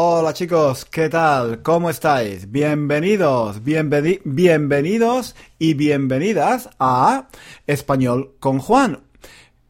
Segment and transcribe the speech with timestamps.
[0.00, 1.60] Hola chicos, ¿qué tal?
[1.64, 2.52] ¿Cómo estáis?
[2.52, 7.26] Bienvenidos, bienveni- bienvenidos y bienvenidas a
[7.66, 9.00] Español con Juan,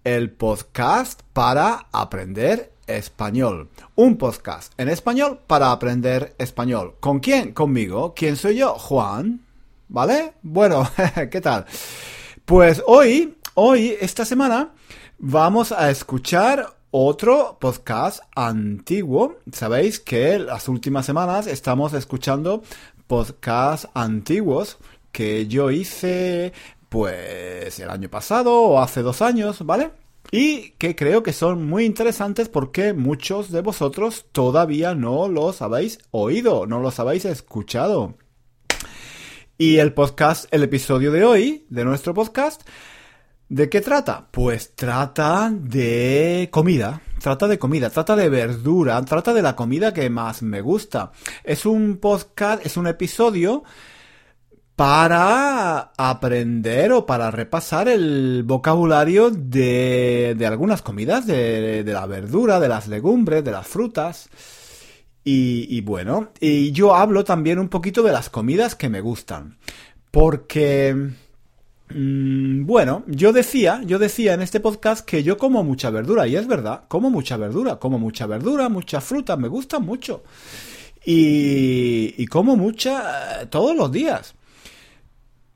[0.04, 3.70] el podcast para aprender español.
[3.94, 6.96] Un podcast en español para aprender español.
[7.00, 7.52] ¿Con quién?
[7.54, 8.12] Conmigo.
[8.14, 8.74] ¿Quién soy yo?
[8.74, 9.46] Juan.
[9.88, 10.34] ¿Vale?
[10.42, 10.86] Bueno,
[11.30, 11.64] ¿qué tal?
[12.44, 14.74] Pues hoy, hoy, esta semana,
[15.18, 19.36] vamos a escuchar otro podcast antiguo.
[19.52, 22.62] Sabéis que las últimas semanas estamos escuchando
[23.06, 24.78] podcasts antiguos
[25.12, 26.52] que yo hice
[26.88, 29.90] pues el año pasado o hace dos años, ¿vale?
[30.30, 35.98] Y que creo que son muy interesantes porque muchos de vosotros todavía no los habéis
[36.10, 38.16] oído, no los habéis escuchado.
[39.56, 42.62] Y el podcast, el episodio de hoy, de nuestro podcast,
[43.48, 44.28] ¿de qué trata?
[44.30, 50.10] Pues trata de comida, trata de comida, trata de verdura, trata de la comida que
[50.10, 51.12] más me gusta.
[51.44, 53.64] Es un podcast, es un episodio
[54.76, 62.60] para aprender o para repasar el vocabulario de, de algunas comidas, de, de la verdura,
[62.60, 64.28] de las legumbres, de las frutas.
[65.24, 69.58] Y, y bueno, y yo hablo también un poquito de las comidas que me gustan.
[70.12, 71.10] Porque,
[71.90, 76.46] bueno, yo decía, yo decía en este podcast que yo como mucha verdura, y es
[76.46, 80.22] verdad, como mucha verdura, como mucha verdura, mucha fruta, me gusta mucho.
[81.04, 84.34] Y, y como mucha eh, todos los días.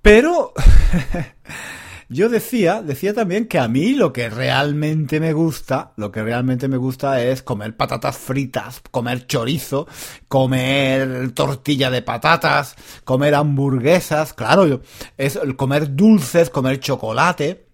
[0.01, 0.53] Pero
[2.13, 6.69] yo decía, decía también que a mí lo que realmente me gusta, lo que realmente
[6.69, 9.87] me gusta es comer patatas fritas, comer chorizo,
[10.29, 14.81] comer tortilla de patatas, comer hamburguesas, claro, yo-
[15.17, 17.67] es comer dulces, comer chocolate.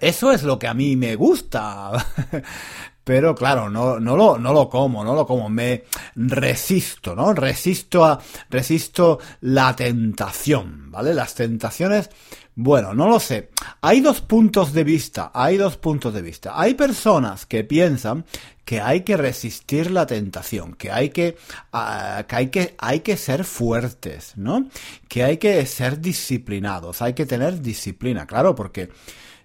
[0.00, 1.92] Eso es lo que a mí me gusta.
[3.04, 5.84] Pero claro, no, no lo, no lo como, no lo como, me
[6.16, 7.34] resisto, ¿no?
[7.34, 11.12] Resisto a, resisto la tentación, ¿vale?
[11.12, 12.08] Las tentaciones,
[12.56, 13.50] bueno, no lo sé.
[13.80, 16.52] Hay dos puntos de vista, hay dos puntos de vista.
[16.54, 18.24] Hay personas que piensan
[18.64, 21.36] que hay que resistir la tentación, que hay que,
[21.72, 24.68] ah, que hay que, hay que ser fuertes, ¿no?
[25.08, 28.90] Que hay que ser disciplinados, hay que tener disciplina, claro, porque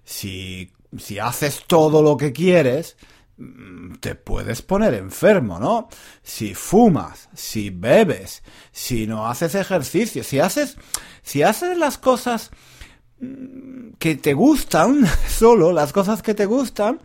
[0.04, 2.96] si, si haces todo lo que quieres,
[3.36, 5.88] mm, te puedes poner enfermo, ¿no?
[6.22, 8.42] Si fumas, si bebes,
[8.72, 10.76] si no haces ejercicio, si haces,
[11.22, 12.50] si haces las cosas
[13.98, 17.00] que te gustan, solo las cosas que te gustan,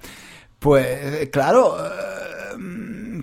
[0.59, 3.21] pues claro, eh,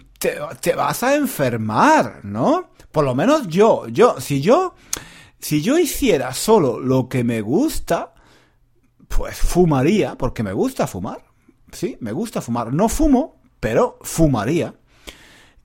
[0.61, 2.71] te, vas a enfermar, ¿no?
[2.91, 4.75] Por lo menos yo, yo, si yo,
[5.39, 8.13] si yo hiciera solo lo que me gusta,
[9.09, 11.25] pues fumaría, porque me gusta fumar.
[11.73, 12.73] Sí, me gusta fumar.
[12.73, 14.75] No fumo, pero fumaría.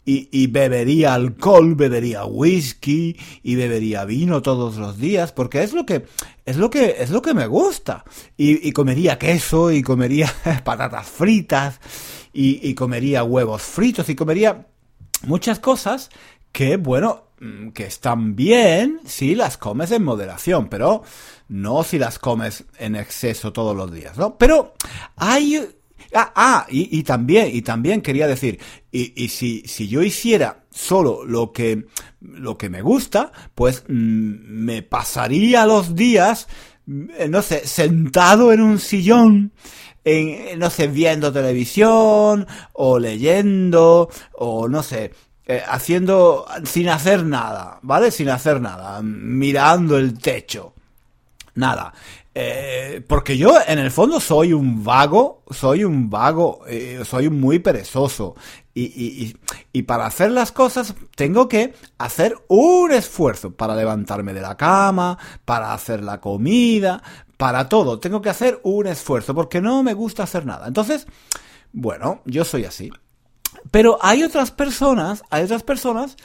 [0.10, 6.06] Y, bebería alcohol, bebería whisky y bebería vino todos los días, porque es lo que
[6.46, 8.06] es lo que es lo que me gusta.
[8.38, 11.82] Y, y comería queso y comería patatas fritas
[12.32, 14.68] y, y comería huevos fritos y comería
[15.24, 16.10] muchas cosas
[16.52, 21.04] que, bueno, mm, que están bien si las comes en moderación, pero
[21.50, 24.38] no si las comes en exceso todos los días, ¿no?
[24.38, 24.74] Pero
[25.16, 25.70] hay...
[26.14, 28.60] Ah, ah, y, también, y también quería decir,
[28.92, 31.86] y, si, si yo hiciera solo lo que,
[32.22, 36.48] lo que me gusta, pues mm, me pasaría los días,
[36.86, 39.52] mm, no sé, sentado en un sillón,
[40.06, 45.12] en, no sé, viendo televisión, o leyendo, o no sé,
[45.46, 48.12] eh, haciendo, sin hacer nada, ¿vale?
[48.12, 50.74] Sin hacer nada, mirando el techo.
[51.56, 51.94] Nada.
[52.40, 57.58] Eh, porque yo en el fondo soy un vago, soy un vago, eh, soy muy
[57.58, 58.36] perezoso.
[58.76, 59.34] Y,
[59.74, 65.18] y, para hacer las cosas tengo que hacer un esfuerzo para levantarme de la cama,
[65.46, 67.02] para hacer la comida,
[67.38, 68.00] para todo.
[68.00, 70.68] Tengo que hacer un esfuerzo porque no me gusta hacer nada.
[70.68, 71.08] Entonces,
[71.74, 72.92] bueno, yo soy así.
[73.72, 76.18] Pero hay otras personas, hay otras personas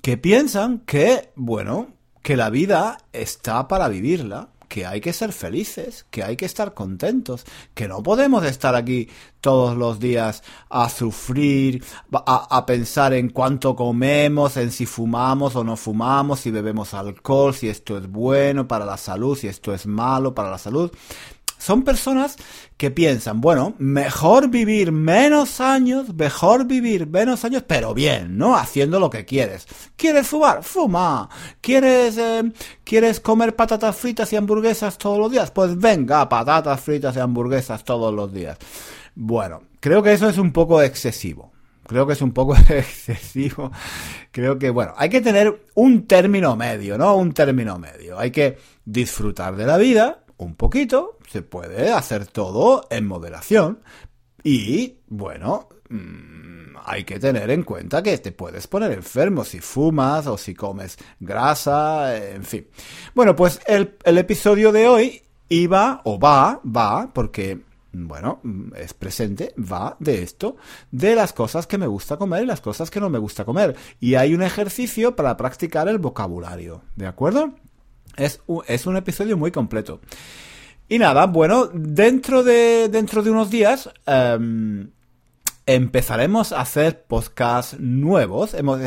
[0.00, 6.06] que piensan que, bueno, que la vida está para vivirla, que hay que ser felices,
[6.10, 9.06] que hay que estar contentos, que no podemos estar aquí
[9.42, 15.76] todos los días a sufrir, a, pensar en cuánto comemos, en si fumamos o no
[15.76, 20.34] fumamos, si bebemos alcohol, si esto es bueno para la salud, si esto es malo
[20.34, 20.90] para la salud.
[21.62, 22.38] Son personas
[22.76, 28.56] que piensan, bueno, mejor vivir menos años, mejor vivir menos años, pero bien, ¿no?
[28.56, 29.68] Haciendo lo que quieres.
[29.94, 30.64] ¿Quieres fumar?
[30.64, 31.28] Fuma.
[31.60, 32.50] ¿Quieres, eh,
[32.82, 35.52] ¿Quieres comer patatas fritas y hamburguesas todos los días?
[35.52, 38.58] Pues venga, patatas fritas y hamburguesas todos los días.
[39.14, 41.52] Bueno, creo que eso es un poco excesivo.
[41.86, 43.70] creo que es un poco excesivo.
[44.32, 47.14] Creo que, bueno, hay que tener un término medio, ¿no?
[47.14, 48.18] Un término medio.
[48.18, 53.80] Hay que disfrutar de la vida un poquito, se puede hacer todo en moderación.
[54.44, 60.26] Y, bueno, mm, hay que tener en cuenta que te puedes poner enfermo si fumas
[60.26, 62.68] o si comes grasa, en fin.
[63.14, 67.62] Bueno, pues el, el episodio de hoy iba o va, va, porque
[67.92, 68.40] bueno,
[68.76, 70.56] es presente, va de esto,
[70.90, 73.74] de las cosas que me gusta comer y las cosas que no me gusta comer.
[74.00, 77.54] Y hay un ejercicio para practicar el vocabulario, ¿de acuerdo?
[78.16, 80.00] Es es un episodio muy completo.
[80.92, 84.90] Y nada, bueno, dentro de, dentro de unos días em,
[85.64, 88.52] empezaremos a hacer podcasts nuevos.
[88.52, 88.78] Hemos,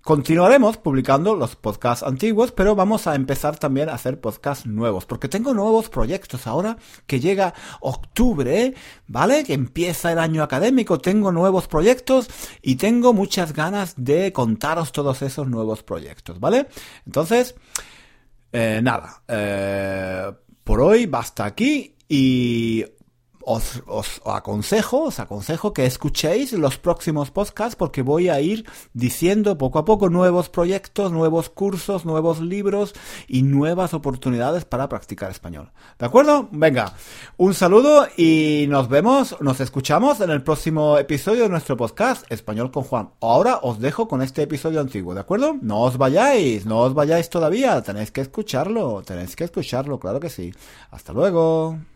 [0.00, 5.28] Continuaremos publicando los podcasts antiguos, pero vamos a empezar también a hacer podcasts nuevos, porque
[5.28, 8.74] tengo nuevos proyectos ahora que llega octubre,
[9.06, 9.44] ¿vale?
[9.44, 12.28] Que empieza el año académico, tengo nuevos proyectos
[12.60, 16.66] y tengo muchas ganas de contaros todos esos nuevos proyectos, ¿vale?
[17.06, 17.54] Entonces,
[18.50, 20.32] eh, nada, eh,
[20.64, 22.84] por hoy basta aquí y
[23.44, 23.82] os,
[24.24, 29.84] aconsejo, os aconsejo que escuchéis los próximos podcasts porque voy a ir diciendo poco a
[29.84, 32.94] poco nuevos proyectos, nuevos cursos, nuevos libros
[33.28, 35.70] y nuevas oportunidades para practicar español.
[35.98, 36.48] ¿De acuerdo?
[36.52, 36.94] Venga,
[37.36, 42.70] un saludo y nos vemos, nos escuchamos en el próximo episodio de nuestro podcast Español
[42.70, 43.10] con Juan.
[43.20, 45.56] Ahora os dejo con este episodio antiguo, ¿de acuerdo?
[45.60, 50.30] No os vayáis, no os vayáis todavía, tenéis que escucharlo, tenéis que escucharlo, claro que
[50.30, 50.52] sí.
[50.90, 51.91] Hasta luego.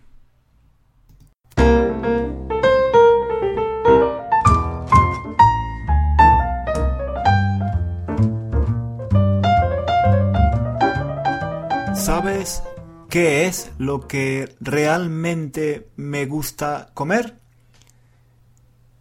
[12.06, 12.62] ¿Sabes
[13.10, 17.40] qué es lo que realmente me gusta comer?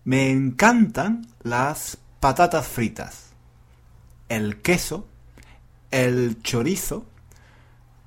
[0.04, 3.30] Me encantan las patatas fritas,
[4.28, 5.08] el queso,
[5.92, 7.06] el chorizo,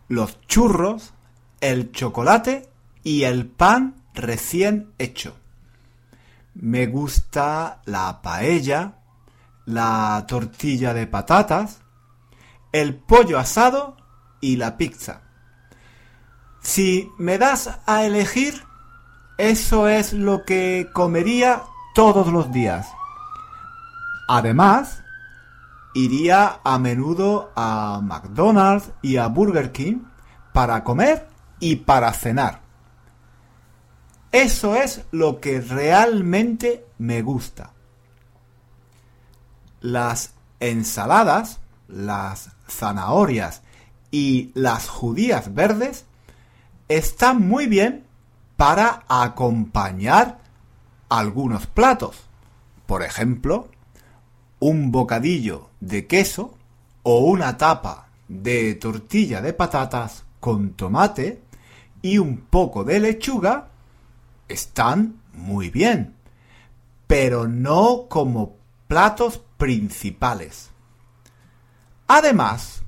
[0.08, 1.14] los churros,
[1.60, 2.68] el chocolate
[3.04, 5.36] y el pan recién hecho.
[6.54, 8.98] Me gusta la paella,
[9.64, 11.82] la tortilla de patatas,
[12.72, 13.97] el pollo asado
[14.40, 15.22] y la pizza.
[16.60, 18.62] Si me das a elegir,
[19.38, 21.62] eso es lo que comería
[21.94, 22.88] todos los días.
[24.28, 25.02] Además,
[25.94, 30.02] iría a menudo a McDonald's y a Burger King
[30.52, 31.28] para comer
[31.60, 32.60] y para cenar.
[34.30, 37.72] Eso es lo que realmente me gusta.
[39.80, 43.62] Las ensaladas, las zanahorias
[44.10, 46.04] y las judías verdes
[46.88, 48.04] están muy bien
[48.56, 50.38] para acompañar
[51.08, 52.16] algunos platos.
[52.86, 53.68] Por ejemplo,
[54.60, 56.56] un bocadillo de queso
[57.02, 61.42] o una tapa de tortilla de patatas con tomate
[62.02, 63.68] y un poco de lechuga
[64.48, 66.14] están muy bien,
[67.06, 68.56] pero no como
[68.86, 70.70] platos principales.
[72.06, 72.82] Además,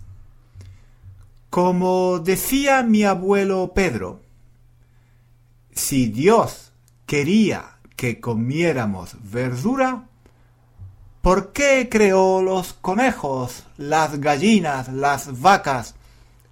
[1.51, 4.23] como decía mi abuelo Pedro,
[5.73, 6.73] si Dios
[7.07, 10.07] quería que comiéramos verdura,
[11.23, 15.97] ¿por qué creó los conejos, las gallinas, las vacas,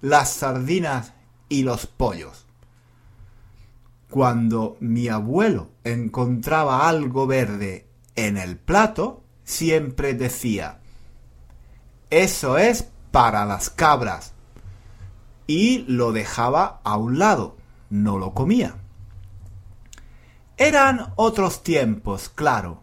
[0.01, 1.13] las sardinas
[1.47, 2.45] y los pollos?
[4.09, 10.81] Cuando mi abuelo encontraba algo verde en el plato, siempre decía,
[12.09, 14.33] eso es para las cabras
[15.49, 17.57] y lo dejaba a un lado,
[17.89, 18.75] no lo comía.
[20.57, 22.81] Eran otros tiempos, claro.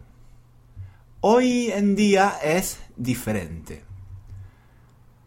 [1.21, 3.85] Hoy en día es diferente.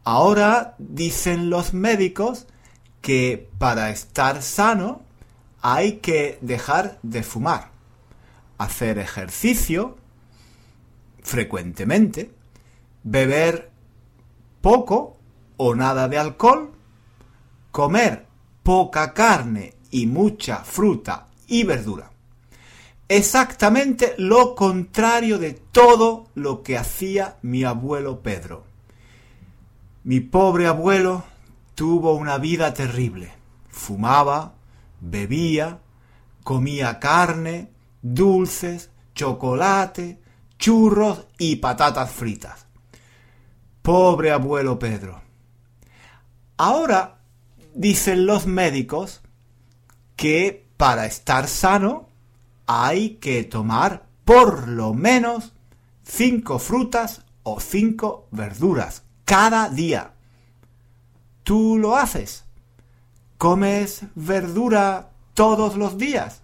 [0.05, 2.47] Ahora dicen los médicos
[3.01, 5.01] que para estar sano
[5.63, 7.71] hay que dejar de fumar,
[8.59, 9.97] hacer ejercicio
[11.23, 12.35] frecuentemente,
[13.03, 13.71] beber
[14.61, 15.17] poco
[15.57, 16.75] o nada de alcohol
[17.71, 18.27] comer
[18.63, 22.11] poca carne y mucha fruta y verdura.
[23.09, 28.65] Exactamente lo contrario de todo lo que hacía mi abuelo Pedro.
[30.05, 31.25] Mi pobre abuelo
[31.75, 33.33] tuvo una vida terrible.
[33.69, 34.55] Fumaba,
[35.01, 35.81] bebía,
[36.45, 40.21] comía carne, dulces, chocolate,
[40.59, 42.67] churros y patatas fritas.
[43.83, 45.21] Pobre abuelo Pedro.
[46.59, 47.20] Ahora
[47.75, 49.21] dicen los médicos
[50.17, 52.09] que para estar sano
[52.67, 55.53] hay que tomar por lo menos
[56.05, 60.13] cinco frutas o cinco verduras cada día.
[61.43, 62.45] ¿Tú lo haces?
[63.39, 66.43] ¿Comes verdura todos los días?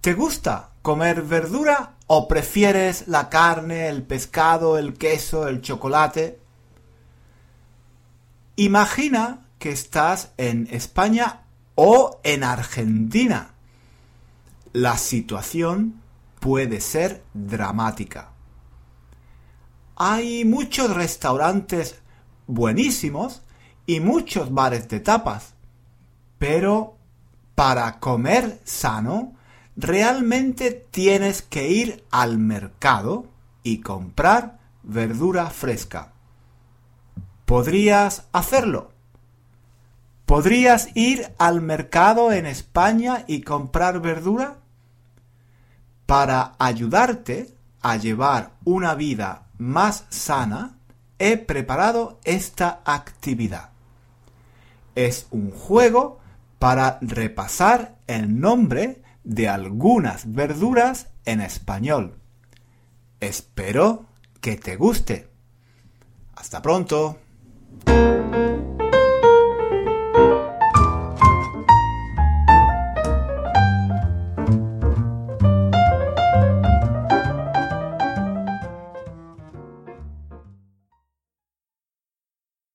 [0.00, 6.40] ¿Te gusta comer verdura o prefieres la carne, el pescado, el queso, el chocolate?
[8.60, 11.42] Imagina que estás en España
[11.76, 13.50] o en Argentina.
[14.72, 16.02] La situación
[16.40, 18.32] puede ser dramática.
[19.94, 22.00] Hay muchos restaurantes
[22.48, 23.42] buenísimos
[23.86, 25.54] y muchos bares de tapas,
[26.38, 26.96] pero
[27.54, 29.36] para comer sano
[29.76, 33.28] realmente tienes que ir al mercado
[33.62, 36.12] y comprar verdura fresca.
[37.48, 38.92] ¿Podrías hacerlo?
[40.26, 44.58] ¿Podrías ir al mercado en España y comprar verdura?
[46.04, 50.76] Para ayudarte a llevar una vida más sana,
[51.18, 53.70] he preparado esta actividad.
[54.94, 56.20] Es un juego
[56.58, 62.18] para repasar el nombre de algunas verduras en español.
[63.20, 64.04] Espero
[64.42, 65.30] que te guste.
[66.36, 67.20] Hasta pronto.
[67.86, 68.47] Thank you.